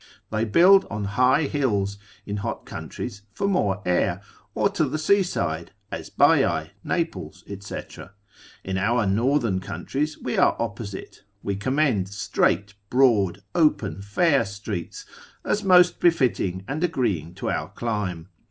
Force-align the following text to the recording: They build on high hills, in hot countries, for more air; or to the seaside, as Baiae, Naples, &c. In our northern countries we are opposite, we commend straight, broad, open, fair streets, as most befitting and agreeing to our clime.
They 0.31 0.45
build 0.45 0.87
on 0.89 1.03
high 1.03 1.43
hills, 1.43 1.99
in 2.25 2.37
hot 2.37 2.65
countries, 2.65 3.21
for 3.33 3.47
more 3.47 3.83
air; 3.85 4.23
or 4.55 4.67
to 4.71 4.85
the 4.89 4.97
seaside, 4.97 5.73
as 5.91 6.09
Baiae, 6.09 6.71
Naples, 6.83 7.43
&c. 7.59 7.81
In 8.63 8.79
our 8.79 9.05
northern 9.05 9.59
countries 9.59 10.17
we 10.19 10.39
are 10.39 10.55
opposite, 10.57 11.21
we 11.43 11.55
commend 11.55 12.09
straight, 12.09 12.73
broad, 12.89 13.43
open, 13.53 14.01
fair 14.01 14.43
streets, 14.43 15.05
as 15.45 15.63
most 15.63 15.99
befitting 15.99 16.63
and 16.67 16.83
agreeing 16.83 17.35
to 17.35 17.51
our 17.51 17.69
clime. 17.69 18.29